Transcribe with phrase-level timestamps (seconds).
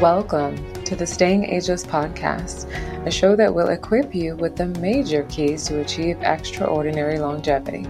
[0.00, 2.66] Welcome to the Staying Ageless podcast,
[3.06, 7.86] a show that will equip you with the major keys to achieve extraordinary longevity.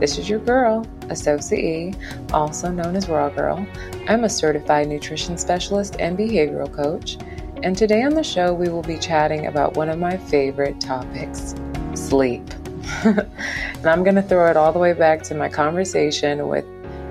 [0.00, 1.94] This is your girl, Asosa
[2.32, 3.64] also known as Raw Girl.
[4.08, 7.18] I'm a certified nutrition specialist and behavioral coach,
[7.62, 11.54] and today on the show we will be chatting about one of my favorite topics
[11.94, 12.42] sleep.
[13.04, 16.64] and I'm going to throw it all the way back to my conversation with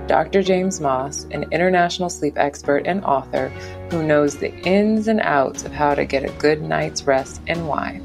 [0.08, 0.44] Dr.
[0.44, 3.48] James Maas, an international sleep expert and author
[3.90, 7.68] who knows the ins and outs of how to get a good night's rest and
[7.68, 8.02] why.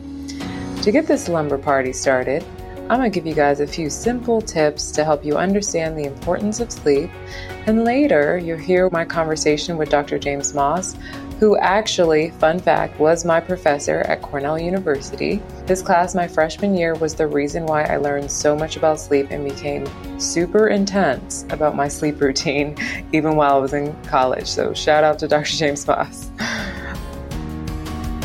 [0.82, 2.44] To get this lumber party started,
[2.88, 6.04] I'm going to give you guys a few simple tips to help you understand the
[6.04, 7.10] importance of sleep.
[7.66, 10.18] And later, you'll hear my conversation with Dr.
[10.18, 10.96] James Maas,
[11.38, 15.40] who actually, fun fact, was my professor at Cornell University.
[15.66, 19.28] His class my freshman year was the reason why I learned so much about sleep
[19.30, 19.86] and became
[20.18, 22.76] super intense about my sleep routine,
[23.12, 24.48] even while I was in college.
[24.48, 25.56] So, shout out to Dr.
[25.56, 26.30] James Maas.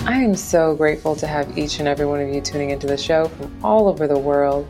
[0.06, 2.98] I am so grateful to have each and every one of you tuning into the
[2.98, 4.68] show from all over the world.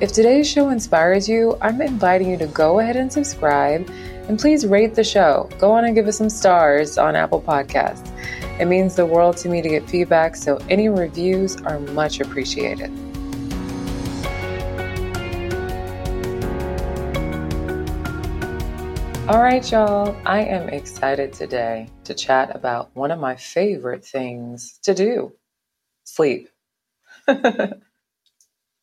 [0.00, 3.88] If today's show inspires you, I'm inviting you to go ahead and subscribe
[4.28, 5.48] and please rate the show.
[5.58, 8.10] Go on and give us some stars on Apple Podcasts.
[8.58, 12.90] It means the world to me to get feedback, so any reviews are much appreciated.
[19.26, 24.78] All right, y'all, I am excited today to chat about one of my favorite things
[24.82, 25.32] to do
[26.04, 26.50] sleep.
[27.24, 27.80] when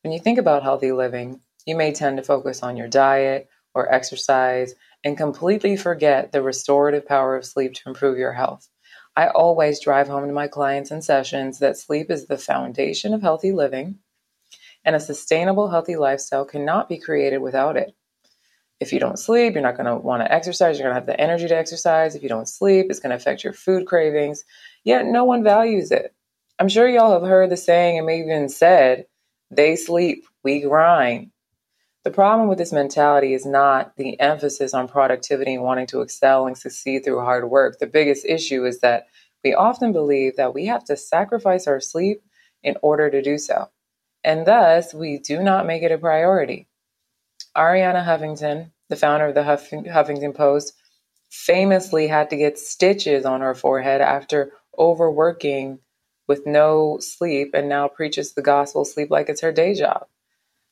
[0.04, 4.74] you think about healthy living, you may tend to focus on your diet or exercise
[5.04, 8.68] and completely forget the restorative power of sleep to improve your health.
[9.16, 13.22] I always drive home to my clients in sessions that sleep is the foundation of
[13.22, 14.00] healthy living,
[14.86, 17.94] and a sustainable, healthy lifestyle cannot be created without it.
[18.80, 20.80] If you don't sleep, you're not going to want to exercise.
[20.80, 22.16] You're going to have the energy to exercise.
[22.16, 24.44] If you don't sleep, it's going to affect your food cravings.
[24.84, 26.16] Yet no one values it.
[26.58, 29.06] I'm sure y'all have heard the saying and maybe even said,
[29.52, 31.32] they sleep, we grind.
[32.04, 36.48] The problem with this mentality is not the emphasis on productivity and wanting to excel
[36.48, 37.78] and succeed through hard work.
[37.78, 39.08] The biggest issue is that
[39.44, 42.24] we often believe that we have to sacrifice our sleep
[42.64, 43.70] in order to do so.
[44.24, 46.68] And thus, we do not make it a priority.
[47.56, 50.74] Arianna Huffington, the founder of the Huff- Huffington Post,
[51.30, 55.80] famously had to get stitches on her forehead after overworking
[56.28, 60.08] with no sleep and now preaches the gospel sleep like it's her day job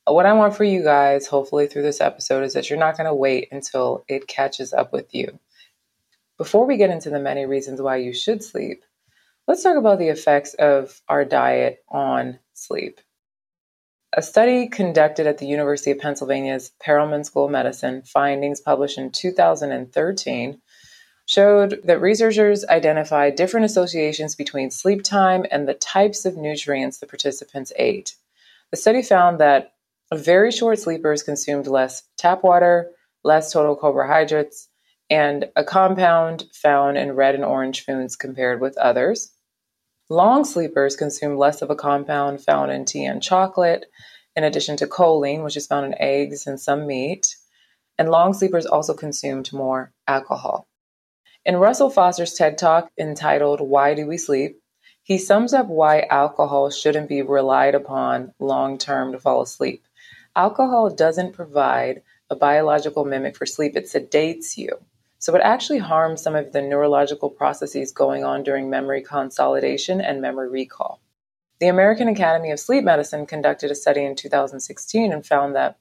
[0.05, 3.07] what I want for you guys, hopefully through this episode, is that you're not going
[3.07, 5.39] to wait until it catches up with you.
[6.37, 8.83] Before we get into the many reasons why you should sleep,
[9.47, 13.01] let's talk about the effects of our diet on sleep.
[14.13, 19.11] A study conducted at the University of Pennsylvania's Perelman School of Medicine, findings published in
[19.11, 20.61] 2013,
[21.27, 27.05] showed that researchers identified different associations between sleep time and the types of nutrients the
[27.05, 28.15] participants ate.
[28.71, 29.73] The study found that
[30.17, 32.91] very short sleepers consumed less tap water,
[33.23, 34.69] less total carbohydrates,
[35.09, 39.31] and a compound found in red and orange foods compared with others.
[40.09, 43.85] Long sleepers consume less of a compound found in tea and chocolate,
[44.35, 47.35] in addition to choline, which is found in eggs and some meat.
[47.97, 50.67] And long sleepers also consumed more alcohol.
[51.45, 54.59] In Russell Foster's TED Talk entitled Why Do We Sleep?
[55.09, 59.83] he sums up why alcohol shouldn't be relied upon long term to fall asleep.
[60.39, 64.69] Alcohol doesn't provide a biological mimic for sleep, it sedates you.
[65.17, 70.21] So it actually harms some of the neurological processes going on during memory consolidation and
[70.21, 71.01] memory recall.
[71.59, 75.77] The American Academy of Sleep Medicine conducted a study in 2016 and found that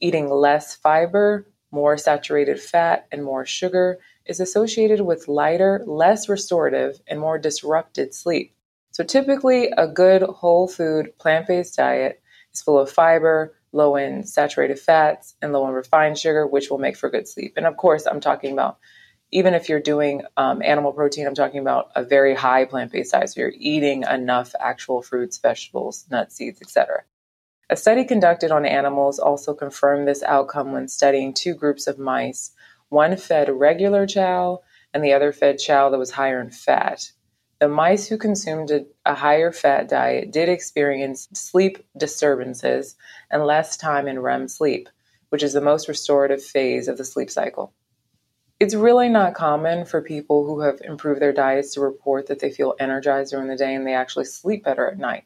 [0.00, 6.98] eating less fiber, more saturated fat, and more sugar is associated with lighter, less restorative,
[7.06, 8.54] and more disrupted sleep.
[8.92, 12.22] So typically, a good whole food, plant based diet
[12.54, 16.78] is full of fiber, low in saturated fats, and low in refined sugar, which will
[16.78, 17.54] make for good sleep.
[17.56, 18.78] And of course, I'm talking about
[19.32, 23.12] even if you're doing um, animal protein, I'm talking about a very high plant based
[23.12, 23.30] diet.
[23.30, 27.02] So you're eating enough actual fruits, vegetables, nuts, seeds, etc.
[27.70, 32.52] A study conducted on animals also confirmed this outcome when studying two groups of mice.
[32.90, 34.60] One fed regular chow,
[34.92, 37.10] and the other fed chow that was higher in fat.
[37.62, 42.96] The mice who consumed a, a, higher fat diet did experience sleep disturbances
[43.30, 44.88] and less time in REM sleep,
[45.28, 47.72] which is the most restorative phase of the sleep cycle.
[48.58, 52.50] It's really not common for people who have improved their diets to report that they
[52.50, 55.22] feel energized during the day and they actually sleep better at night.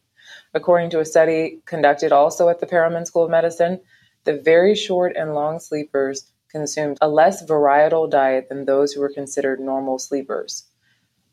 [0.52, 3.80] According to a study conducted also at the Perelman School of Medicine,
[4.24, 9.08] the very short and long sleepers consumed a less varietal diet than those who were
[9.08, 10.66] considered normal sleepers.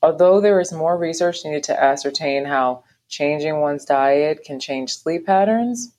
[0.04, 5.26] Although there is more research needed to ascertain how changing one's diet can change sleep
[5.26, 5.94] patterns,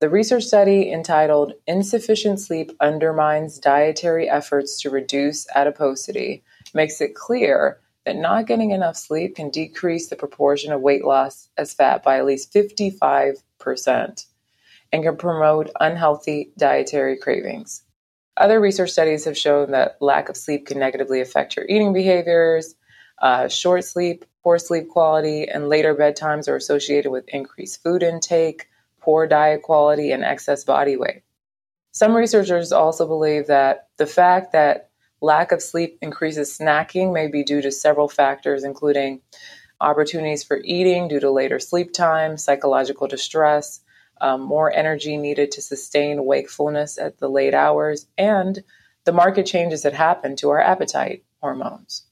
[0.00, 7.80] the research study entitled Insufficient Sleep Undermines Dietary Efforts to Reduce Adiposity makes it clear
[8.06, 12.18] that not getting enough sleep can decrease the proportion of weight loss as fat by
[12.18, 14.26] at least 55%
[14.92, 17.82] and can promote unhealthy dietary cravings.
[18.36, 22.76] Other research studies have shown that lack of sleep can negatively affect your eating behaviors.
[23.20, 28.68] Uh, short sleep, poor sleep quality, and later bedtimes are associated with increased food intake,
[29.00, 31.22] poor diet quality, and excess body weight.
[31.92, 37.42] Some researchers also believe that the fact that lack of sleep increases snacking may be
[37.42, 39.20] due to several factors, including
[39.80, 43.80] opportunities for eating due to later sleep time, psychological distress,
[44.20, 48.62] um, more energy needed to sustain wakefulness at the late hours, and
[49.04, 52.07] the market changes that happen to our appetite hormones.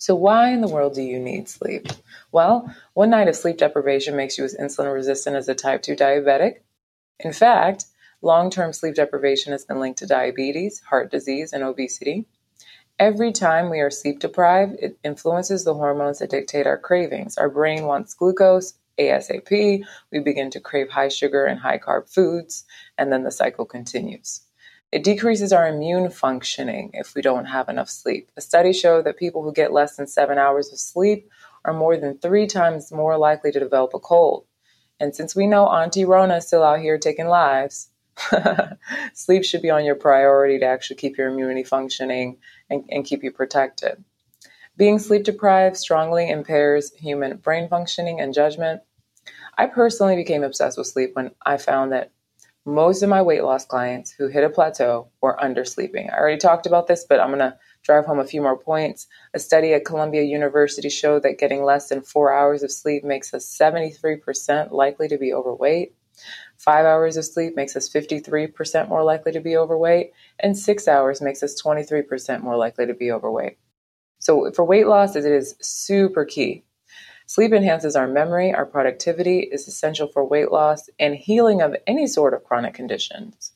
[0.00, 1.88] So, why in the world do you need sleep?
[2.32, 5.94] Well, one night of sleep deprivation makes you as insulin resistant as a type 2
[5.94, 6.60] diabetic.
[7.18, 7.84] In fact,
[8.22, 12.26] long term sleep deprivation has been linked to diabetes, heart disease, and obesity.
[12.98, 17.36] Every time we are sleep deprived, it influences the hormones that dictate our cravings.
[17.36, 22.64] Our brain wants glucose, ASAP, we begin to crave high sugar and high carb foods,
[22.96, 24.46] and then the cycle continues.
[24.92, 28.30] It decreases our immune functioning if we don't have enough sleep.
[28.36, 31.30] A study showed that people who get less than seven hours of sleep
[31.64, 34.46] are more than three times more likely to develop a cold.
[34.98, 37.90] And since we know Auntie Rona is still out here taking lives,
[39.14, 42.38] sleep should be on your priority to actually keep your immunity functioning
[42.68, 44.02] and, and keep you protected.
[44.76, 48.82] Being sleep deprived strongly impairs human brain functioning and judgment.
[49.56, 52.10] I personally became obsessed with sleep when I found that
[52.66, 56.12] most of my weight loss clients who hit a plateau were undersleeping.
[56.12, 59.06] I already talked about this, but I'm going to drive home a few more points.
[59.32, 63.32] A study at Columbia University showed that getting less than four hours of sleep makes
[63.32, 65.94] us 73% likely to be overweight.
[66.58, 71.22] Five hours of sleep makes us 53% more likely to be overweight, and six hours
[71.22, 73.56] makes us 23% more likely to be overweight.
[74.18, 76.64] So, for weight loss, it is super key
[77.30, 82.08] Sleep enhances our memory, our productivity, is essential for weight loss and healing of any
[82.08, 83.52] sort of chronic conditions.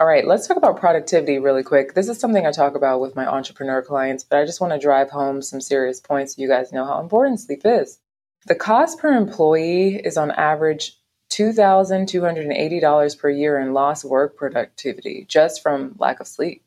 [0.00, 1.94] All right, let's talk about productivity really quick.
[1.94, 4.78] This is something I talk about with my entrepreneur clients, but I just want to
[4.80, 8.00] drive home some serious points so you guys know how important sleep is.
[8.48, 10.98] The cost per employee is on average
[11.30, 16.64] $2,280 per year in lost work productivity just from lack of sleep.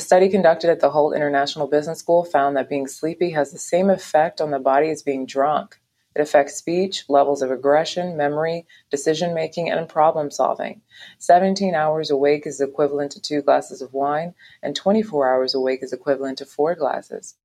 [0.00, 3.58] A study conducted at the Hult International Business School found that being sleepy has the
[3.58, 5.78] same effect on the body as being drunk.
[6.16, 10.80] It affects speech, levels of aggression, memory, decision making, and problem solving.
[11.18, 14.32] 17 hours awake is equivalent to two glasses of wine,
[14.62, 17.36] and 24 hours awake is equivalent to four glasses.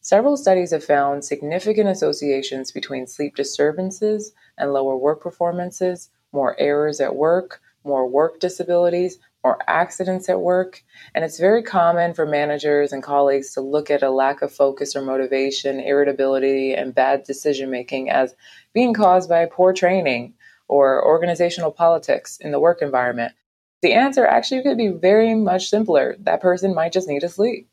[0.00, 7.02] Several studies have found significant associations between sleep disturbances and lower work performances, more errors
[7.02, 10.82] at work, more work disabilities, or accidents at work.
[11.14, 14.96] And it's very common for managers and colleagues to look at a lack of focus
[14.96, 18.34] or motivation, irritability, and bad decision making as
[18.74, 20.34] being caused by poor training
[20.66, 23.32] or organizational politics in the work environment.
[23.80, 26.16] The answer actually could be very much simpler.
[26.20, 27.68] That person might just need to sleep.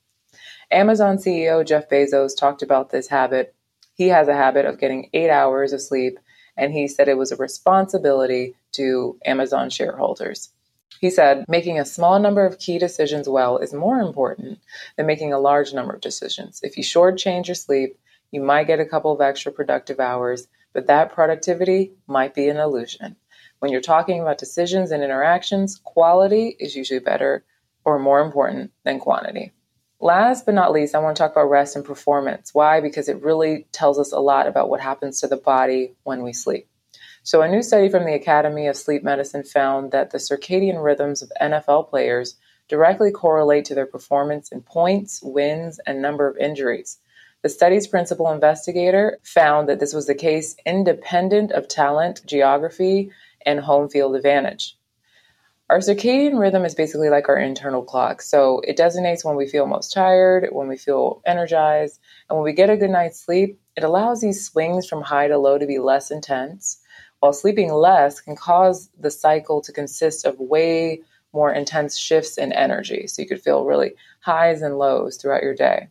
[0.71, 3.55] Amazon CEO Jeff Bezos talked about this habit.
[3.95, 6.19] He has a habit of getting eight hours of sleep,
[6.57, 10.51] and he said it was a responsibility to Amazon shareholders.
[11.05, 14.57] He said, making a small number of key decisions well is more important
[14.97, 16.61] than making a large number of decisions.
[16.63, 17.99] If you shortchange your sleep,
[18.31, 22.57] you might get a couple of extra productive hours, but that productivity might be an
[22.57, 23.17] illusion.
[23.59, 27.45] When you're talking about decisions and interactions, quality is usually better
[27.83, 29.53] or more important than quantity.
[29.99, 32.51] Last but not least, I want to talk about rest and performance.
[32.51, 32.81] Why?
[32.81, 36.33] Because it really tells us a lot about what happens to the body when we
[36.33, 36.67] sleep.
[37.25, 41.23] So, a new study from the Academy of Sleep Medicine found that the circadian rhythms
[41.23, 42.35] of NFL players
[42.67, 46.99] directly correlate to their performance in points, wins, and number of injuries.
[47.41, 53.09] The study's principal investigator found that this was the case independent of talent, geography,
[53.43, 54.77] and home field advantage.
[55.67, 58.21] Our circadian rhythm is basically like our internal clock.
[58.21, 62.53] So it designates when we feel most tired, when we feel energized, and when we
[62.53, 65.79] get a good night's sleep, it allows these swings from high to low to be
[65.79, 66.83] less intense
[67.19, 71.01] while sleeping less can cause the cycle to consist of way
[71.33, 73.07] more intense shifts in energy.
[73.07, 75.89] So you could feel really highs and lows throughout your day.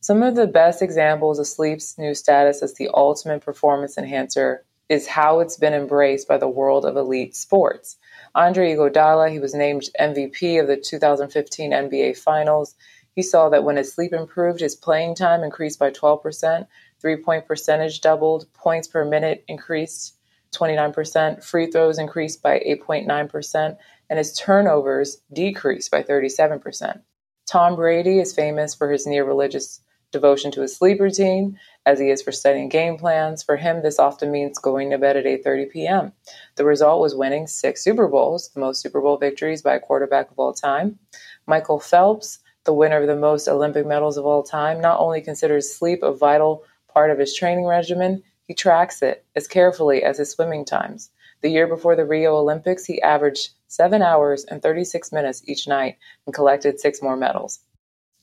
[0.00, 5.06] Some of the best examples of sleep's new status as the ultimate performance enhancer is
[5.06, 7.96] how it's been embraced by the world of elite sports.
[8.34, 12.74] Andre Iguodala, he was named MVP of the 2015 NBA Finals.
[13.14, 16.66] he saw that when his sleep improved, his playing time increased by 12%,
[17.00, 20.15] three point percentage doubled, points per minute increased
[20.56, 23.76] 29%, free throws increased by 8.9%,
[24.08, 27.00] and his turnovers decreased by 37%.
[27.46, 29.80] Tom Brady is famous for his near religious
[30.12, 33.42] devotion to his sleep routine, as he is for studying game plans.
[33.42, 36.12] For him, this often means going to bed at 8:30 p.m.
[36.56, 40.30] The result was winning six Super Bowls, the most Super Bowl victories by a quarterback
[40.30, 40.98] of all time.
[41.46, 45.72] Michael Phelps, the winner of the most Olympic medals of all time, not only considers
[45.72, 50.30] sleep a vital part of his training regimen, he tracks it as carefully as his
[50.30, 51.10] swimming times.
[51.42, 55.96] The year before the Rio Olympics, he averaged 7 hours and 36 minutes each night
[56.26, 57.60] and collected six more medals.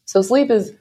[0.06, 0.74] So, sleep is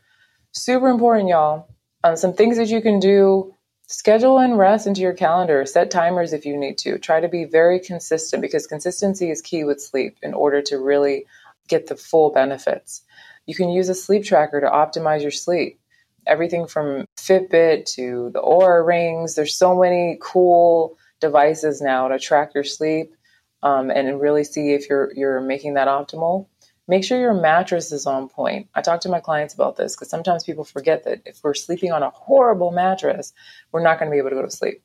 [0.53, 1.69] super important, y'all.
[2.05, 3.55] Um, some things that you can do
[3.87, 6.99] schedule and rest into your calendar, set timers if you need to.
[6.99, 11.27] Try to be very consistent because consistency is key with sleep in order to really
[11.69, 13.03] get the full benefits.
[13.47, 15.81] You can use a sleep tracker to optimize your sleep.
[16.27, 19.35] Everything from Fitbit to the Oura rings.
[19.35, 23.15] There's so many cool devices now to track your sleep
[23.63, 26.47] um, and really see if you're you're making that optimal.
[26.89, 28.69] Make sure your mattress is on point.
[28.75, 31.93] I talk to my clients about this because sometimes people forget that if we're sleeping
[31.93, 33.33] on a horrible mattress,
[33.71, 34.83] we're not going to be able to go to sleep.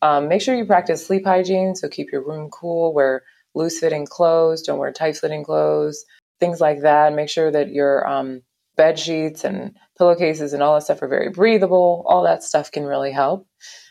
[0.00, 3.22] Um, make sure you practice sleep hygiene, so keep your room cool, wear
[3.54, 6.04] loose fitting clothes, don't wear tight fitting clothes,
[6.40, 7.14] things like that.
[7.14, 8.42] Make sure that your um,
[8.76, 12.04] bed sheets and pillowcases and all that stuff are very breathable.
[12.06, 13.46] All that stuff can really help.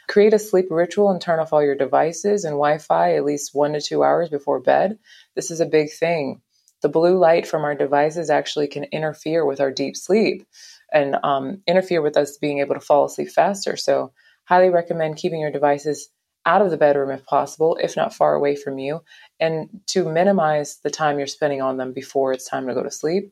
[0.08, 3.52] Create a sleep ritual and turn off all your devices and Wi Fi at least
[3.54, 5.00] one to two hours before bed.
[5.36, 6.42] This is a big thing.
[6.82, 10.46] The blue light from our devices actually can interfere with our deep sleep
[10.92, 13.78] and um, interfere with us being able to fall asleep faster.
[13.78, 14.12] So,
[14.46, 16.10] highly recommend keeping your devices
[16.46, 19.02] out of the bedroom if possible, if not far away from you,
[19.40, 22.92] and to minimize the time you're spending on them before it's time to go to
[22.92, 23.32] sleep.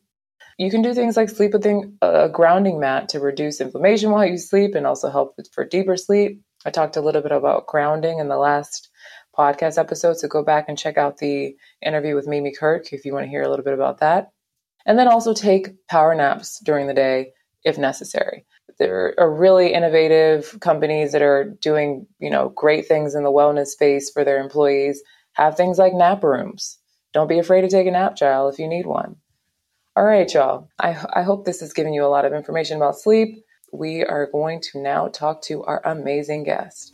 [0.58, 4.38] You can do things like sleep with a grounding mat to reduce inflammation while you
[4.38, 6.41] sleep and also help for deeper sleep.
[6.65, 8.89] I talked a little bit about grounding in the last
[9.38, 13.13] podcast episode, so go back and check out the interview with Mimi Kirk if you
[13.13, 14.31] want to hear a little bit about that.
[14.86, 18.46] And then also take power naps during the day if necessary.
[18.79, 23.67] There are really innovative companies that are doing, you know, great things in the wellness
[23.67, 25.01] space for their employees.
[25.34, 26.77] Have things like nap rooms.
[27.13, 29.17] Don't be afraid to take a nap, child, if you need one.
[29.93, 30.69] All right, y'all.
[30.79, 33.43] I, I hope this has given you a lot of information about sleep.
[33.74, 36.93] We are going to now talk to our amazing guest.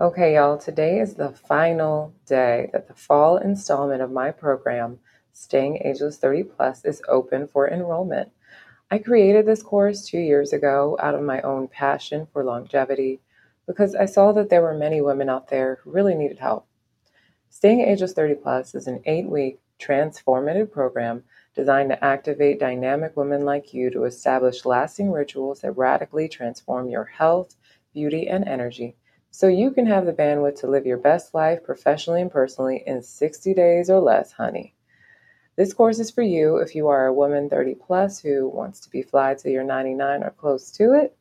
[0.00, 4.98] Okay, y'all, today is the final day that the fall installment of my program,
[5.34, 8.30] Staying Ageless 30 Plus, is open for enrollment.
[8.90, 13.20] I created this course two years ago out of my own passion for longevity
[13.68, 16.66] because I saw that there were many women out there who really needed help.
[17.50, 21.22] Staying Ageless 30 Plus is an eight week transformative program
[21.54, 27.04] designed to activate dynamic women like you to establish lasting rituals that radically transform your
[27.04, 27.56] health,
[27.92, 28.96] beauty, and energy
[29.30, 33.02] so you can have the bandwidth to live your best life professionally and personally in
[33.02, 34.74] 60 days or less, honey.
[35.56, 38.90] This course is for you if you are a woman 30 plus who wants to
[38.90, 41.17] be fly till you're 99 or close to it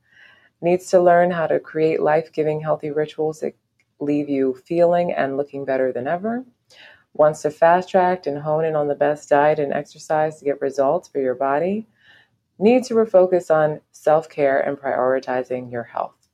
[0.62, 3.56] needs to learn how to create life giving, healthy rituals that
[4.00, 6.46] leave you feeling and looking better than ever,
[7.14, 10.62] wants to fast track and hone in on the best diet and exercise to get
[10.62, 11.88] results for your body,
[12.60, 16.30] needs to refocus on self care and prioritizing your health.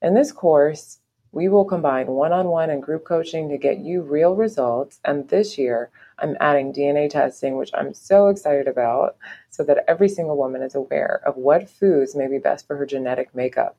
[0.00, 1.00] In this course,
[1.38, 4.98] we will combine one on one and group coaching to get you real results.
[5.04, 9.16] And this year, I'm adding DNA testing, which I'm so excited about,
[9.48, 12.84] so that every single woman is aware of what foods may be best for her
[12.84, 13.76] genetic makeup.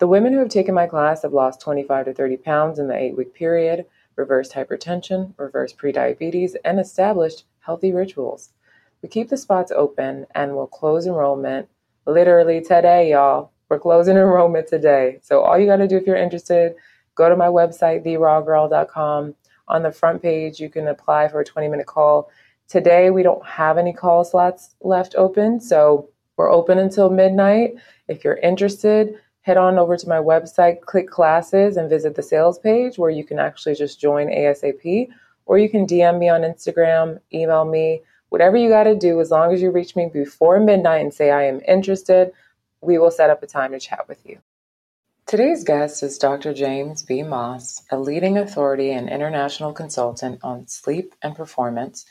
[0.00, 2.94] The women who have taken my class have lost 25 to 30 pounds in the
[2.94, 8.50] eight week period, reversed hypertension, reversed prediabetes, and established healthy rituals.
[9.00, 11.70] We keep the spots open and we'll close enrollment
[12.04, 13.52] literally today, y'all.
[13.70, 15.20] We're closing enrollment today.
[15.22, 16.74] So all you got to do if you're interested,
[17.18, 19.34] go to my website, therawgirl.com.
[19.66, 22.30] On the front page, you can apply for a 20 minute call.
[22.68, 27.74] Today, we don't have any call slots left open, so we're open until midnight.
[28.06, 32.58] If you're interested, head on over to my website, click classes, and visit the sales
[32.58, 35.08] page where you can actually just join ASAP.
[35.44, 39.30] Or you can DM me on Instagram, email me, whatever you got to do, as
[39.30, 42.32] long as you reach me before midnight and say, I am interested,
[42.80, 44.38] we will set up a time to chat with you.
[45.28, 46.54] Today's guest is Dr.
[46.54, 47.22] James B.
[47.22, 52.06] Maas, a leading authority and international consultant on sleep and performance,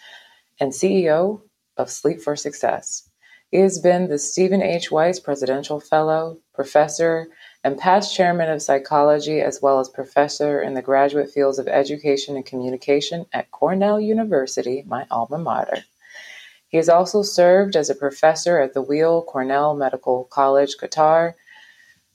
[0.59, 1.41] and CEO
[1.77, 3.09] of Sleep for Success.
[3.49, 4.91] He has been the Stephen H.
[4.91, 7.27] Weiss Presidential Fellow, Professor,
[7.63, 12.35] and past chairman of psychology as well as professor in the graduate fields of education
[12.35, 15.83] and communication at Cornell University, my alma mater.
[16.67, 21.33] He has also served as a professor at the Weill Cornell Medical College, Qatar.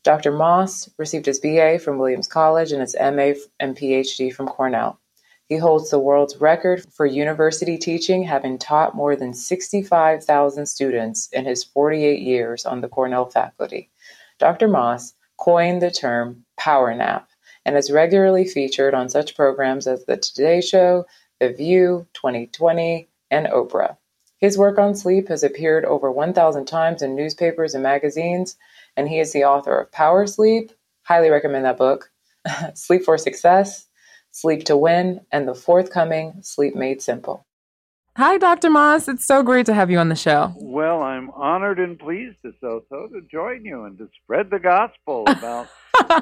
[0.04, 0.32] Dr.
[0.32, 4.99] Maas received his BA from Williams College and his MA and PhD from Cornell.
[5.49, 11.44] He holds the world's record for university teaching, having taught more than 65,000 students in
[11.44, 13.90] his 48 years on the Cornell faculty.
[14.38, 14.66] Dr.
[14.66, 17.28] Maas coined the term power nap
[17.64, 21.06] and is regularly featured on such programs as The Today Show,
[21.38, 23.97] The View, 2020, and Oprah.
[24.38, 28.56] His work on sleep has appeared over 1,000 times in newspapers and magazines,
[28.96, 30.72] and he is the author of Power Sleep.
[31.02, 32.11] Highly recommend that book.
[32.75, 33.87] Sleep for Success,
[34.30, 37.46] Sleep to Win, and the forthcoming Sleep Made Simple.
[38.16, 38.68] Hi, Dr.
[38.68, 39.08] Maas.
[39.08, 40.52] It's so great to have you on the show.
[40.58, 44.58] Well, I'm honored and pleased to so so to join you and to spread the
[44.58, 45.68] gospel about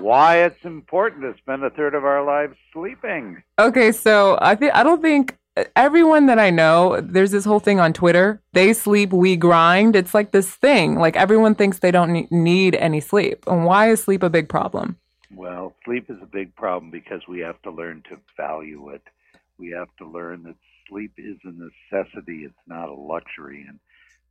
[0.00, 3.43] why it's important to spend a third of our lives sleeping.
[3.59, 5.37] Okay, so I think I don't think
[5.76, 8.40] everyone that I know, there's this whole thing on Twitter.
[8.52, 9.97] They sleep, we grind.
[9.97, 10.99] It's like this thing.
[10.99, 13.45] Like everyone thinks they don't need any sleep.
[13.47, 14.97] And why is sleep a big problem?
[15.35, 19.02] Well, sleep is a big problem because we have to learn to value it.
[19.59, 20.57] We have to learn that
[20.88, 23.64] sleep is a necessity, it's not a luxury.
[23.69, 23.79] And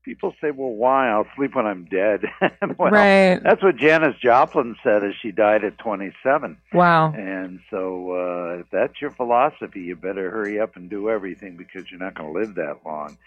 [0.03, 1.09] people say, well, why?
[1.09, 2.21] I'll sleep when I'm dead.
[2.77, 3.39] well, right.
[3.41, 6.57] That's what Janis Joplin said as she died at 27.
[6.73, 7.13] Wow.
[7.13, 11.89] And so uh, if that's your philosophy, you better hurry up and do everything because
[11.89, 13.17] you're not going to live that long.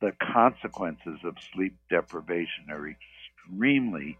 [0.00, 4.16] The consequences of sleep deprivation are extremely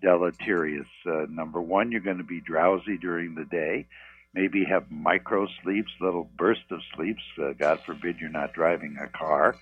[0.00, 0.86] deleterious.
[1.06, 3.86] Uh, number one, you're going to be drowsy during the day,
[4.32, 7.22] maybe have micro sleeps, little bursts of sleeps.
[7.40, 9.56] Uh, God forbid you're not driving a car.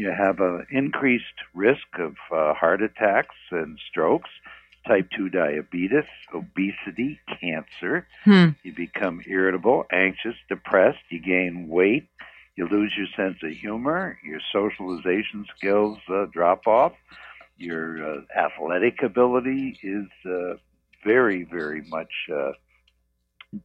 [0.00, 4.30] You have an increased risk of uh, heart attacks and strokes,
[4.88, 8.06] type 2 diabetes, obesity, cancer.
[8.24, 8.48] Hmm.
[8.62, 11.04] You become irritable, anxious, depressed.
[11.10, 12.08] You gain weight.
[12.56, 14.18] You lose your sense of humor.
[14.24, 16.92] Your socialization skills uh, drop off
[17.58, 20.54] your uh, athletic ability is uh,
[21.04, 22.52] very, very much uh,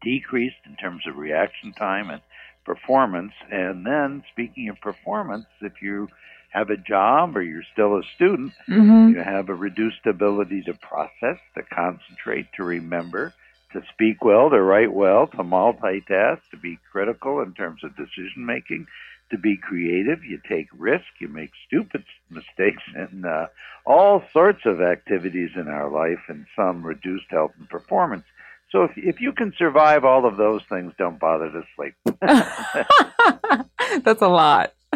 [0.03, 2.21] decreased in terms of reaction time and
[2.65, 3.33] performance.
[3.51, 6.09] And then, speaking of performance, if you
[6.49, 9.15] have a job or you're still a student, mm-hmm.
[9.15, 13.33] you have a reduced ability to process, to concentrate, to remember,
[13.73, 18.45] to speak well, to write well, to multitask, to be critical in terms of decision
[18.45, 18.87] making,
[19.31, 20.23] to be creative.
[20.23, 23.47] You take risks, you make stupid mistakes, and uh,
[23.85, 28.23] all sorts of activities in our life, and some reduced health and performance.
[28.71, 31.95] So if, if you can survive all of those things, don't bother to sleep.
[34.03, 34.73] That's a lot.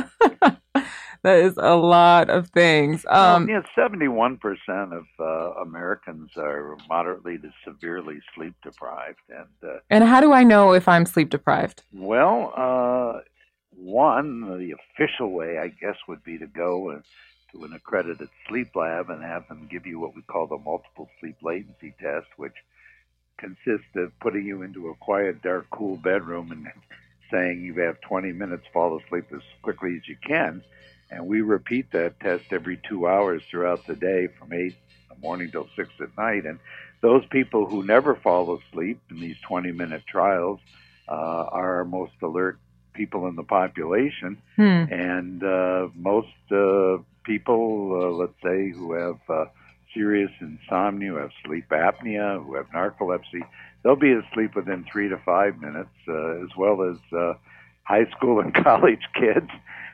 [1.24, 3.06] that is a lot of things.
[3.08, 9.70] Um, well, yeah, seventy-one percent of uh, Americans are moderately to severely sleep deprived, and
[9.70, 11.84] uh, and how do I know if I'm sleep deprived?
[11.94, 13.20] Well, uh,
[13.72, 17.04] one, the official way, I guess, would be to go and
[17.52, 21.10] to an accredited sleep lab and have them give you what we call the multiple
[21.20, 22.54] sleep latency test, which
[23.40, 26.68] consists of putting you into a quiet, dark, cool bedroom and
[27.32, 30.64] saying you have 20 minutes, fall asleep as quickly as you can.
[31.10, 34.74] And we repeat that test every two hours throughout the day from 8 in
[35.10, 36.46] the morning till 6 at night.
[36.46, 36.60] And
[37.02, 40.60] those people who never fall asleep in these 20 minute trials
[41.08, 42.60] uh, are our most alert
[42.94, 44.62] people in the population, hmm.
[44.62, 49.46] and uh, most uh, people, uh, let's say, who have uh,
[49.94, 53.42] serious insomnia, who have sleep apnea, who have narcolepsy,
[53.84, 57.34] they'll be asleep within three to five minutes, uh, as well as uh,
[57.84, 59.50] high school and college kids,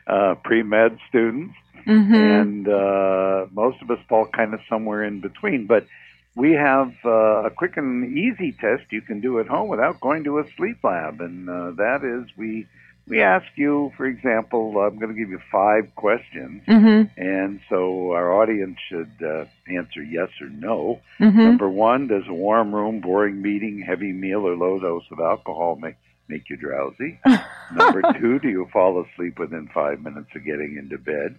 [0.06, 1.54] uh, pre med students,
[1.86, 2.14] mm-hmm.
[2.14, 5.66] and uh, most of us fall kind of somewhere in between.
[5.66, 5.86] But
[6.34, 10.24] we have uh, a quick and easy test you can do at home without going
[10.24, 12.66] to a sleep lab, and uh, that is we
[13.08, 17.20] we ask you, for example, I'm going to give you five questions, mm-hmm.
[17.20, 21.00] and so our audience should uh, answer yes or no.
[21.20, 21.38] Mm-hmm.
[21.38, 25.76] Number one, does a warm room, boring meeting, heavy meal, or low dose of alcohol
[25.76, 25.96] make
[26.28, 27.20] make you drowsy?
[27.74, 31.38] Number two, do you fall asleep within five minutes of getting into bed?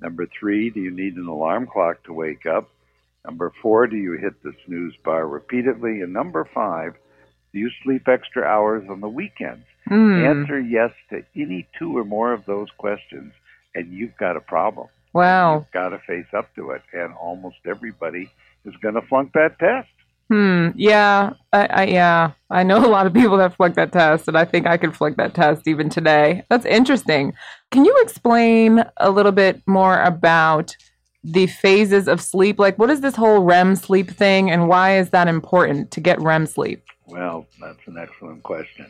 [0.00, 2.68] Number three, do you need an alarm clock to wake up?
[3.24, 6.00] Number four, do you hit the snooze bar repeatedly?
[6.00, 6.94] And number five,
[7.52, 9.64] do you sleep extra hours on the weekends?
[9.90, 10.40] Mm.
[10.40, 13.32] Answer yes to any two or more of those questions,
[13.74, 14.88] and you've got a problem.
[15.12, 15.58] Wow.
[15.58, 18.30] You've got to face up to it, and almost everybody
[18.64, 19.88] is going to flunk that test.
[20.30, 20.68] Hmm.
[20.76, 21.34] Yeah.
[21.52, 22.32] I, I, yeah.
[22.48, 24.96] I know a lot of people that flunk that test, and I think I could
[24.96, 26.44] flunk that test even today.
[26.48, 27.34] That's interesting.
[27.70, 30.74] Can you explain a little bit more about
[31.22, 32.58] the phases of sleep?
[32.58, 36.20] Like, what is this whole REM sleep thing, and why is that important to get
[36.20, 36.82] REM sleep?
[37.06, 38.86] Well, that's an excellent question.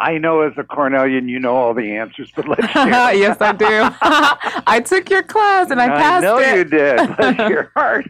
[0.00, 2.86] I know as a Cornellian, you know all the answers, but let's hear.
[2.88, 3.66] yes, I do.
[4.66, 6.56] I took your class and I passed I know it.
[6.56, 7.16] you did.
[7.16, 8.06] Bless your heart.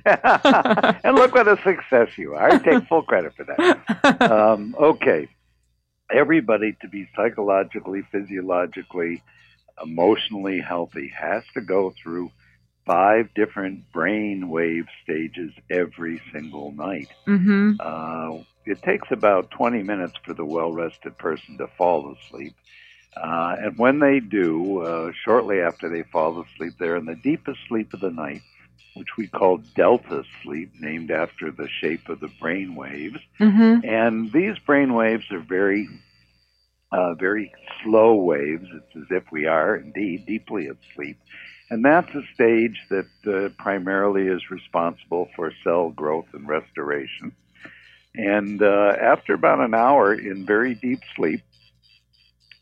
[1.03, 2.53] and look what a success you are.
[2.53, 4.23] I take full credit for that.
[4.31, 5.29] Um, okay.
[6.13, 9.23] Everybody to be psychologically, physiologically,
[9.83, 12.31] emotionally healthy has to go through
[12.87, 17.09] five different brain wave stages every single night.
[17.27, 17.73] Mm-hmm.
[17.81, 22.55] Uh, it takes about 20 minutes for the well rested person to fall asleep.
[23.17, 27.59] Uh, and when they do, uh, shortly after they fall asleep, they're in the deepest
[27.69, 28.43] sleep of the night,
[28.95, 33.19] which we call delta sleep, named after the shape of the brain waves.
[33.41, 33.89] Mm-hmm.
[33.89, 35.89] And these brain waves are very,
[36.93, 38.67] uh, very slow waves.
[38.73, 41.19] It's as if we are indeed deeply asleep.
[41.69, 47.33] And that's a stage that uh, primarily is responsible for cell growth and restoration.
[48.15, 51.43] And uh, after about an hour in very deep sleep,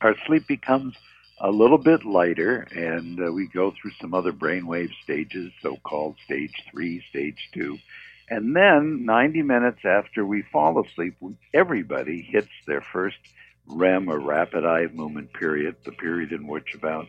[0.00, 0.94] our sleep becomes
[1.40, 6.16] a little bit lighter, and uh, we go through some other brainwave stages, so called
[6.24, 7.78] stage three, stage two.
[8.30, 11.14] And then, 90 minutes after we fall asleep,
[11.54, 13.16] everybody hits their first
[13.66, 17.06] REM or rapid eye movement period, the period in which about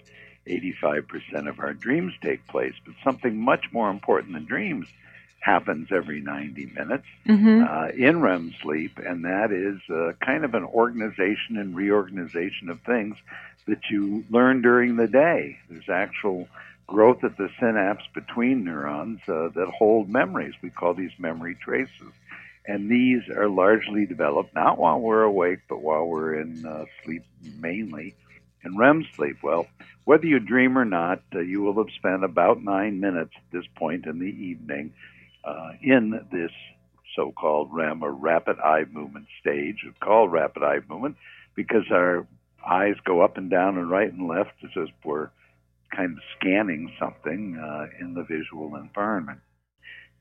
[0.47, 2.73] 85% of our dreams take place.
[2.85, 4.87] But something much more important than dreams
[5.39, 7.63] happens every 90 minutes Mm-hmm.
[7.63, 12.81] uh, in REM sleep, and that is uh, kind of an organization and reorganization of
[12.81, 13.15] things
[13.67, 15.57] that you learn during the day.
[15.69, 16.47] There's actual
[16.87, 20.55] growth at the synapse between neurons uh, that hold memories.
[20.63, 22.11] We call these memory traces.
[22.65, 27.23] And these are largely developed not while we're awake, but while we're in uh, sleep
[27.59, 28.15] mainly.
[28.63, 29.67] In REM sleep, well,
[30.05, 33.65] whether you dream or not, uh, you will have spent about nine minutes at this
[33.75, 34.93] point in the evening
[35.43, 36.51] uh, in this
[37.15, 39.77] so-called REM or rapid eye movement stage.
[40.01, 41.15] Called rapid eye movement
[41.55, 42.27] because our
[42.67, 45.29] eyes go up and down and right and left as if we're
[45.95, 49.39] kind of scanning something uh, in the visual environment.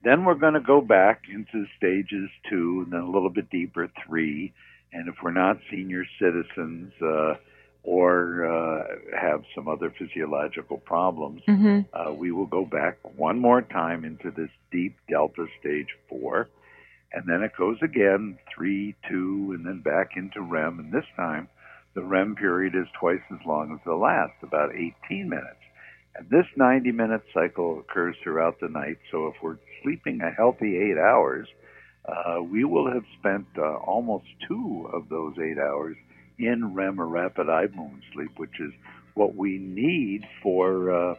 [0.03, 3.91] Then we're going to go back into stages two, and then a little bit deeper
[4.07, 4.53] three.
[4.93, 7.35] And if we're not senior citizens uh,
[7.89, 8.85] or uh,
[9.19, 11.81] have some other physiological problems, Mm-hmm.
[11.95, 16.49] uh, we will go back one more time into this deep delta stage four.
[17.15, 20.79] And then it goes again, three, two, and then back into REM.
[20.79, 21.49] And this time,
[21.95, 25.65] the REM period is twice as long as the last, about 18 minutes.
[26.15, 28.99] And this 90 minute cycle occurs throughout the night.
[29.11, 31.49] So if we're sleeping a healthy eight hours,
[32.05, 35.97] uh, we will have spent uh, almost two of those eight hours
[36.39, 38.73] in REM or rapid eye movement sleep, which is
[39.15, 41.15] what we need for uh,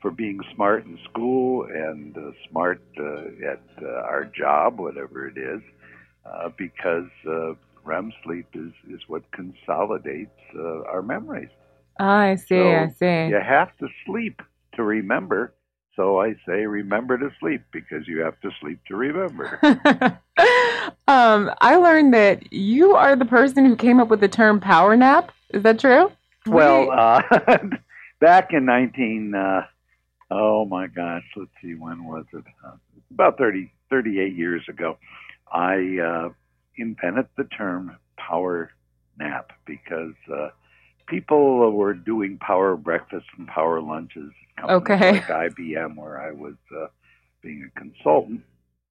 [0.00, 5.36] for being smart in school and uh, smart uh, at uh, our job, whatever it
[5.36, 5.60] is,
[6.24, 7.54] uh, because uh,
[7.84, 11.50] REM sleep is, is what consolidates uh, our memories.
[11.98, 12.56] I see.
[12.56, 13.28] So, I see.
[13.28, 14.40] You have to sleep
[14.74, 15.54] to remember.
[15.96, 19.58] So I say, remember to sleep because you have to sleep to remember.
[21.06, 24.96] um, I learned that you are the person who came up with the term power
[24.96, 25.32] nap.
[25.50, 26.10] Is that true?
[26.46, 27.22] well, uh,
[28.20, 29.62] back in 19, uh,
[30.30, 32.44] oh my gosh, let's see, when was it?
[32.64, 32.72] Uh,
[33.10, 34.98] about 30, 38 years ago,
[35.52, 36.28] I uh,
[36.76, 38.70] invented the term power
[39.18, 40.48] nap because uh,
[41.06, 45.12] people were doing power breakfasts and power lunches Okay.
[45.12, 46.86] like IBM, where I was uh,
[47.42, 48.42] being a consultant.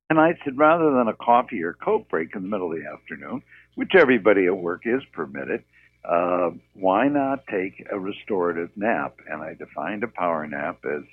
[0.10, 2.90] And I said, rather than a coffee or coke break in the middle of the
[2.90, 3.44] afternoon,
[3.76, 5.64] which everybody at work is permitted,
[6.06, 9.18] uh, why not take a restorative nap?
[9.30, 11.04] And I defined a power nap as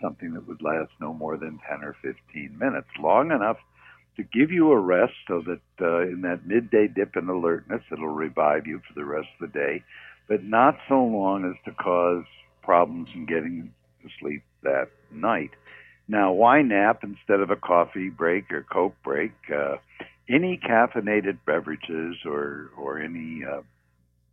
[0.00, 3.58] something that would last no more than 10 or 15 minutes, long enough
[4.16, 8.08] to give you a rest so that uh, in that midday dip in alertness, it'll
[8.08, 9.84] revive you for the rest of the day,
[10.28, 12.24] but not so long as to cause
[12.62, 15.50] problems in getting to sleep that night.
[16.12, 19.32] Now, why nap instead of a coffee break or Coke break?
[19.50, 19.76] Uh,
[20.28, 23.62] any caffeinated beverages or or any uh,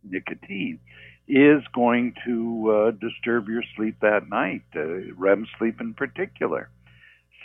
[0.04, 0.78] nicotine
[1.26, 6.68] is going to uh, disturb your sleep that night, uh, REM sleep in particular.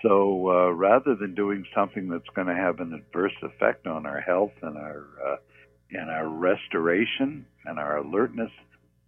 [0.02, 4.20] So uh, rather than doing something that's going to have an adverse effect on our
[4.20, 5.38] health and our uh,
[5.92, 8.52] and our restoration and our alertness,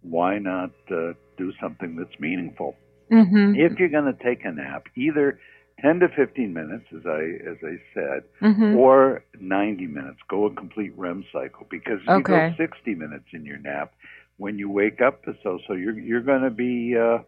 [0.00, 2.76] why not do something that's meaningful?
[3.10, 3.54] Mm-hmm.
[3.56, 5.38] If you're going to take a nap, either
[5.80, 8.76] 10 to 15 minutes, as I as I said, Mm-hmm.
[8.76, 10.18] or 90 minutes.
[10.28, 12.16] Go a complete REM cycle because Okay.
[12.18, 13.92] you go 60 minutes in your nap,
[14.38, 17.18] when you wake up, so so you're you're going to be uh,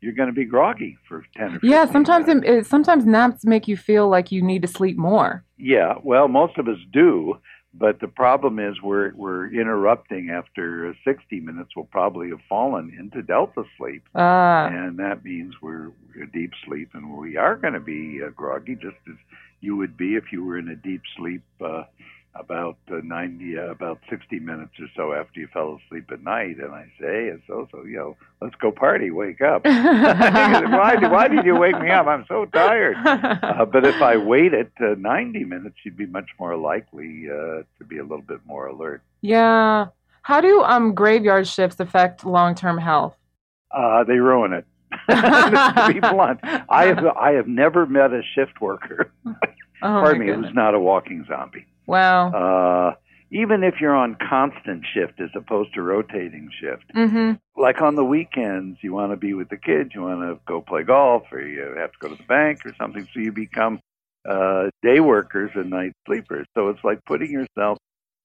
[0.00, 3.76] you're going to be groggy for 10 or Yeah, sometimes it, sometimes naps make you
[3.76, 5.44] feel like you need to sleep more.
[5.56, 7.38] Yeah, well, most of us do,
[7.76, 11.70] but the problem is we're we're interrupting after 60 minutes.
[11.74, 14.66] We'll probably have fallen into delta sleep, ah.
[14.66, 18.76] and that means we're, we're deep sleep, and we are going to be uh, groggy,
[18.76, 19.16] just as
[19.60, 21.42] you would be if you were in a deep sleep.
[21.60, 21.84] Uh,
[22.36, 26.56] about uh, 90, uh, about 60 minutes or so after you fell asleep at night.
[26.58, 29.64] And I say, it's so, so, you know, let's go party, wake up.
[29.64, 32.06] why, why did you wake me up?
[32.06, 32.96] I'm so tired.
[33.44, 37.84] Uh, but if I waited uh, 90 minutes, you'd be much more likely uh, to
[37.86, 39.02] be a little bit more alert.
[39.20, 39.88] Yeah.
[40.22, 43.16] How do um, graveyard shifts affect long term health?
[43.70, 44.66] Uh, they ruin it.
[45.08, 49.12] to be blunt, I have I have never met a shift worker.
[49.26, 49.32] Oh,
[49.82, 51.66] Pardon me, who's not a walking zombie.
[51.86, 52.30] Wow.
[52.30, 52.94] Uh,
[53.30, 56.84] even if you're on constant shift as opposed to rotating shift.
[56.94, 57.32] Mm-hmm.
[57.60, 60.60] Like on the weekends, you want to be with the kids, you want to go
[60.60, 63.80] play golf, or you have to go to the bank or something, so you become
[64.28, 66.46] uh, day workers and night sleepers.
[66.54, 67.78] So it's like putting yourself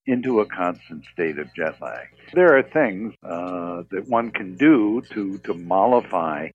[0.05, 2.07] into a constant state of jet lag.
[2.33, 6.49] There are things uh, that one can do to, to mollify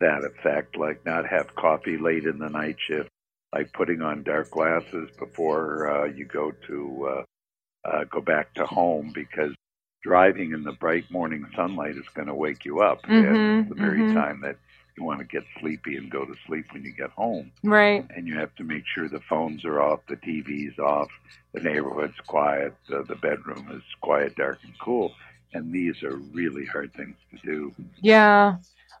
[0.00, 3.10] that effect, like not have coffee late in the night shift,
[3.52, 8.66] like putting on dark glasses before uh, you go to uh, uh, go back to
[8.66, 9.52] home because
[10.02, 13.74] driving in the bright morning sunlight is going to wake you up mm-hmm, at the
[13.74, 14.14] very mm-hmm.
[14.14, 14.56] time that
[14.96, 17.52] you want to get sleepy and go to sleep when you get home.
[17.62, 18.06] Right.
[18.16, 21.08] And you have to make sure the phones are off, the TV's off,
[21.52, 25.12] the neighborhood's quiet, uh, the bedroom is quiet, dark, and cool.
[25.52, 27.74] And these are really hard things to do.
[28.00, 28.56] Yeah.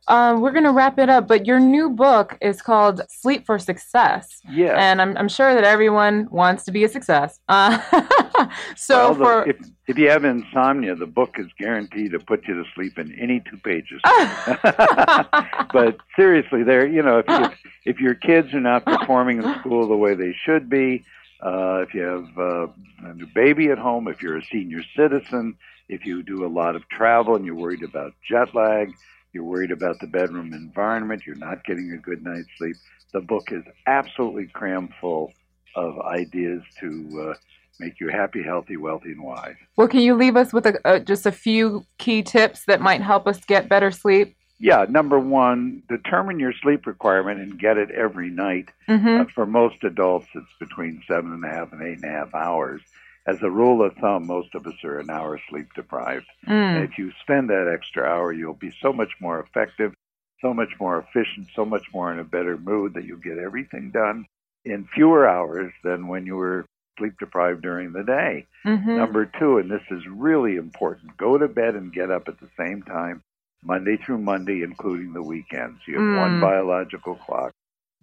[0.08, 3.58] Um, we're going to wrap it up, but your new book is called Sleep for
[3.58, 4.40] Success.
[4.48, 4.74] Yeah.
[4.78, 7.40] And I'm, I'm sure that everyone wants to be a success.
[7.48, 7.78] Uh,
[8.76, 9.56] so well, the, for if,
[9.88, 13.42] if you have insomnia, the book is guaranteed to put you to sleep in any
[13.50, 14.00] two pages.
[15.72, 19.88] but seriously, there, you know, if, if, if your kids are not performing in school
[19.88, 21.04] the way they should be,
[21.40, 22.66] uh, if you have uh,
[23.08, 25.56] a new baby at home, if you're a senior citizen,
[25.88, 28.94] if you do a lot of travel and you're worried about jet lag,
[29.36, 32.76] you're worried about the bedroom environment, you're not getting a good night's sleep.
[33.12, 35.30] The book is absolutely crammed full
[35.74, 37.34] of ideas to uh,
[37.78, 39.56] make you happy, healthy, wealthy, and wise.
[39.76, 43.02] Well, can you leave us with a, uh, just a few key tips that might
[43.02, 44.34] help us get better sleep?
[44.58, 48.70] Yeah, number one, determine your sleep requirement and get it every night.
[48.88, 49.20] Mm-hmm.
[49.20, 52.34] Uh, for most adults, it's between seven and a half and eight and a half
[52.34, 52.80] hours
[53.26, 56.26] as a rule of thumb, most of us are an hour sleep deprived.
[56.46, 56.84] Mm.
[56.84, 59.94] If you spend that extra hour, you'll be so much more effective,
[60.40, 63.90] so much more efficient, so much more in a better mood that you'll get everything
[63.90, 64.26] done
[64.64, 66.66] in fewer hours than when you were
[66.98, 68.46] sleep deprived during the day.
[68.64, 68.96] Mm-hmm.
[68.96, 72.48] Number two, and this is really important, go to bed and get up at the
[72.58, 73.22] same time,
[73.62, 75.80] Monday through Monday, including the weekends.
[75.86, 76.20] You have Mm.
[76.20, 77.52] one biological clock,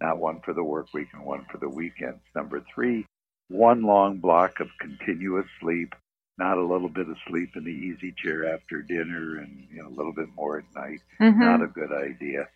[0.00, 2.20] not one for the work week and one for the weekends.
[2.34, 3.06] Number three,
[3.48, 5.94] one long block of continuous sleep,
[6.38, 9.88] not a little bit of sleep in the easy chair after dinner and you know,
[9.88, 11.00] a little bit more at night.
[11.20, 11.38] Mhm.
[11.38, 12.48] Not a good idea.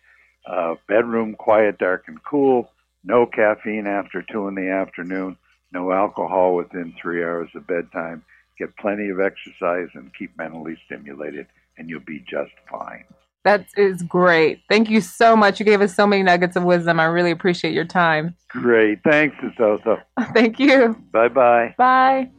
[0.45, 2.71] Uh, bedroom quiet, dark, and cool.
[3.03, 5.37] No caffeine after two in the afternoon.
[5.71, 8.23] No alcohol within three hours of bedtime.
[8.57, 11.47] Get plenty of exercise and keep mentally stimulated,
[11.77, 13.05] and you'll be just fine.
[13.45, 14.61] That is great.
[14.67, 15.59] Thank you so much.
[15.59, 16.99] You gave us so many nuggets of wisdom.
[16.99, 18.35] I really appreciate your time.
[18.49, 18.99] Great.
[19.03, 20.03] Thanks, Asosa.
[20.33, 21.01] Thank you.
[21.11, 21.73] Bye bye.
[21.77, 22.29] Bye.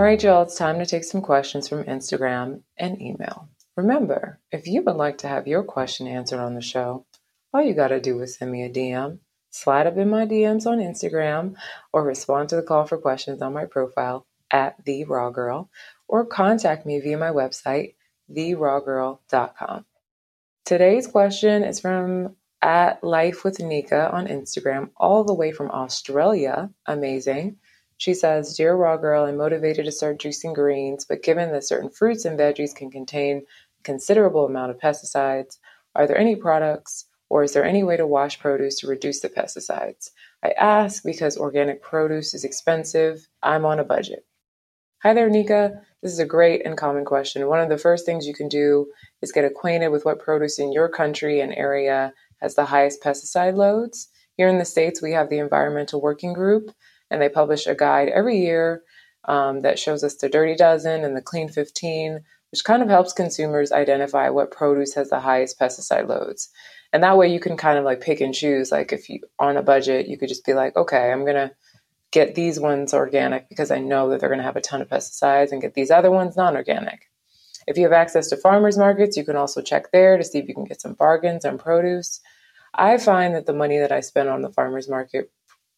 [0.00, 3.49] All right, y'all, it's time to take some questions from Instagram and email.
[3.80, 7.06] Remember, if you would like to have your question answered on the show,
[7.50, 10.66] all you got to do is send me a DM, slide up in my DMs
[10.66, 11.54] on Instagram,
[11.90, 15.70] or respond to the call for questions on my profile at The Raw Girl,
[16.08, 17.94] or contact me via my website,
[18.30, 19.86] therawgirl.com.
[20.66, 26.68] Today's question is from at Life with Nika on Instagram, all the way from Australia.
[26.84, 27.56] Amazing.
[27.96, 31.88] She says, Dear Raw Girl, I'm motivated to start juicing greens, but given that certain
[31.88, 33.46] fruits and veggies can contain
[33.84, 35.58] considerable amount of pesticides,
[35.94, 39.28] are there any products or is there any way to wash produce to reduce the
[39.28, 40.10] pesticides?
[40.42, 43.28] I ask because organic produce is expensive.
[43.42, 44.24] I'm on a budget.
[45.02, 45.80] Hi there, Nika.
[46.02, 47.46] This is a great and common question.
[47.46, 48.86] One of the first things you can do
[49.22, 53.54] is get acquainted with what produce in your country and area has the highest pesticide
[53.54, 54.08] loads.
[54.36, 56.70] Here in the States, we have the Environmental Working Group,
[57.10, 58.82] and they publish a guide every year
[59.26, 63.12] um, that shows us the Dirty Dozen and the Clean 15 which kind of helps
[63.12, 66.50] consumers identify what produce has the highest pesticide loads.
[66.92, 68.72] And that way you can kind of like pick and choose.
[68.72, 71.52] Like if you on a budget, you could just be like, okay, I'm gonna
[72.10, 75.52] get these ones organic because I know that they're gonna have a ton of pesticides
[75.52, 77.08] and get these other ones non-organic.
[77.66, 80.48] If you have access to farmers markets, you can also check there to see if
[80.48, 82.20] you can get some bargains on produce.
[82.74, 85.30] I find that the money that I spend on the farmers market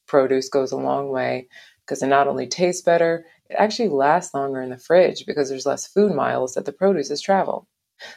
[0.06, 1.48] produce goes a long way
[1.84, 5.66] because it not only tastes better, it actually lasts longer in the fridge because there's
[5.66, 7.66] less food miles that the produce has traveled.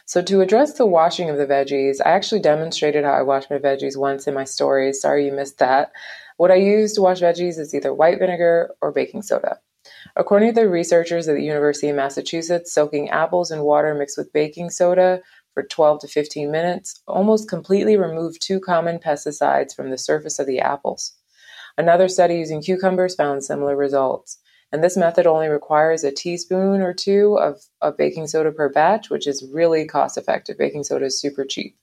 [0.06, 3.58] So, to address the washing of the veggies, I actually demonstrated how I wash my
[3.58, 5.00] veggies once in my stories.
[5.00, 5.92] Sorry you missed that.
[6.38, 9.60] What I use to wash veggies is either white vinegar or baking soda.
[10.16, 14.32] According to the researchers at the University of Massachusetts, soaking apples in water mixed with
[14.32, 15.20] baking soda
[15.54, 20.46] for 12 to 15 minutes almost completely removed two common pesticides from the surface of
[20.46, 21.12] the apples.
[21.78, 24.38] Another study using cucumbers found similar results.
[24.72, 29.10] And this method only requires a teaspoon or two of, of baking soda per batch,
[29.10, 30.58] which is really cost effective.
[30.58, 31.76] Baking soda is super cheap.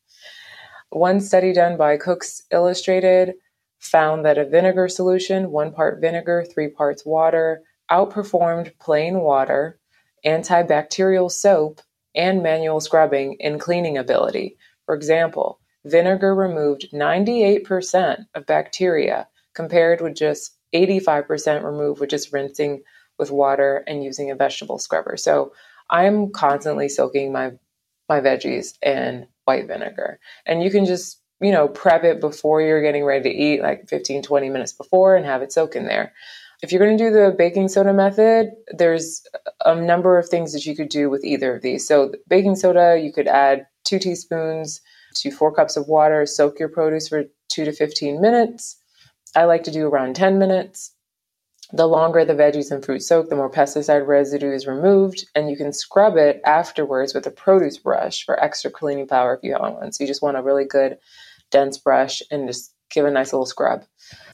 [0.90, 3.36] One study done by Cook's Illustrated
[3.80, 9.80] found that a vinegar solution, one part vinegar, three parts water, outperformed plain water,
[10.26, 11.82] antibacterial soap,
[12.16, 14.58] and manual scrubbing in cleaning ability.
[14.86, 22.84] For example, vinegar removed 98% of bacteria compared with just 85% removed with just rinsing
[23.20, 25.18] with water and using a vegetable scrubber.
[25.18, 25.54] So
[25.90, 27.52] I'm constantly soaking my
[28.10, 30.20] my veggies in white vinegar.
[30.46, 33.88] And you can just, you know, prep it before you're getting ready to eat, like
[33.88, 36.14] 15, 20 minutes before, and have it soak in there.
[36.62, 39.26] If you're going to do the baking soda method, there's
[39.66, 41.88] a number of things that you could do with either of these.
[41.88, 44.82] So, baking soda, you could add two teaspoons
[45.16, 48.78] to four cups of water, soak your produce for two to 15 minutes.
[49.36, 50.94] I like to do around 10 minutes.
[51.72, 55.58] The longer the veggies and fruit soak, the more pesticide residue is removed, and you
[55.58, 59.74] can scrub it afterwards with a produce brush for extra cleaning power if you have
[59.74, 59.92] one.
[59.92, 60.98] So you just want a really good
[61.50, 63.86] dense brush and just give a nice little scrub.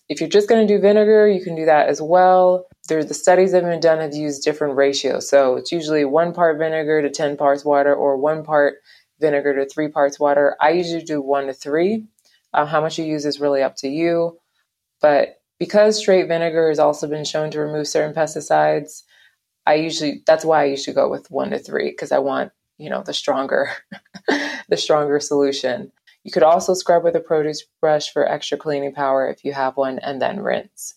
[0.10, 2.66] If you're just going to do vinegar, you can do that as well.
[2.90, 5.30] There's the studies that have been done have used different ratios.
[5.30, 8.76] So it's usually one part vinegar to 10 parts water or one part
[9.22, 10.58] vinegar to three parts water.
[10.60, 12.06] I usually do one to three.
[12.54, 14.40] Uh, how much you use is really up to you.
[15.02, 19.04] But because straight vinegar has also been shown to remove certain pesticides,
[19.66, 22.90] I usually that's why I usually go with one to three because I want you
[22.90, 23.70] know the stronger
[24.70, 25.92] the stronger solution.
[26.24, 29.78] You could also scrub with a produce brush for extra cleaning power if you have
[29.78, 30.96] one, and then rinse.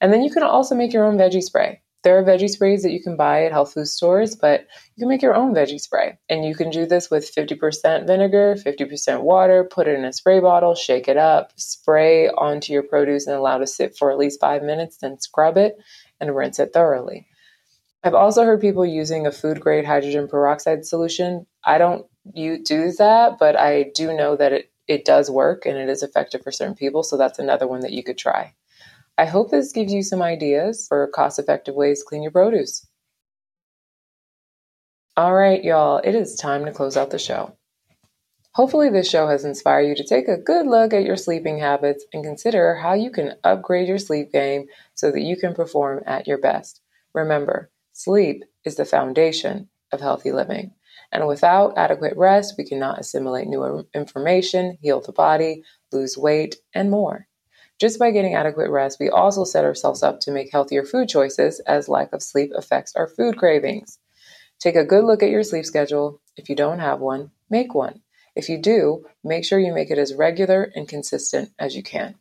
[0.00, 1.80] And then you can also make your own veggie spray.
[2.04, 5.08] There are veggie sprays that you can buy at health food stores, but you can
[5.08, 6.18] make your own veggie spray.
[6.28, 10.38] And you can do this with 50% vinegar, 50% water, put it in a spray
[10.38, 14.38] bottle, shake it up, spray onto your produce, and allow to sit for at least
[14.38, 15.76] five minutes, then scrub it
[16.20, 17.26] and rinse it thoroughly.
[18.04, 21.46] I've also heard people using a food grade hydrogen peroxide solution.
[21.64, 25.78] I don't you do that, but I do know that it, it does work and
[25.78, 27.02] it is effective for certain people.
[27.02, 28.54] So that's another one that you could try.
[29.16, 32.86] I hope this gives you some ideas for cost effective ways to clean your produce.
[35.16, 37.56] All right, y'all, it is time to close out the show.
[38.54, 42.04] Hopefully, this show has inspired you to take a good look at your sleeping habits
[42.12, 46.26] and consider how you can upgrade your sleep game so that you can perform at
[46.26, 46.80] your best.
[47.14, 50.72] Remember, sleep is the foundation of healthy living.
[51.12, 56.90] And without adequate rest, we cannot assimilate new information, heal the body, lose weight, and
[56.90, 57.28] more.
[57.80, 61.60] Just by getting adequate rest, we also set ourselves up to make healthier food choices
[61.60, 63.98] as lack of sleep affects our food cravings.
[64.60, 66.20] Take a good look at your sleep schedule.
[66.36, 68.00] If you don't have one, make one.
[68.36, 72.14] If you do, make sure you make it as regular and consistent as you can.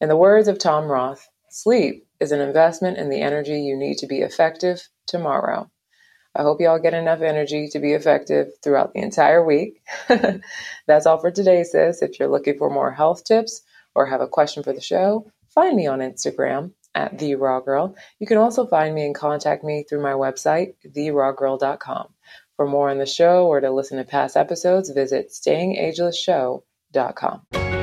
[0.00, 3.98] In the words of Tom Roth, sleep is an investment in the energy you need
[3.98, 5.70] to be effective tomorrow.
[6.34, 9.82] I hope you all get enough energy to be effective throughout the entire week.
[10.86, 12.02] That's all for today, sis.
[12.02, 13.62] If you're looking for more health tips
[13.94, 17.94] or have a question for the show, find me on Instagram at The Raw Girl.
[18.18, 22.08] You can also find me and contact me through my website, TheRawGirl.com.
[22.56, 27.79] For more on the show or to listen to past episodes, visit StayingAgelessShow.com.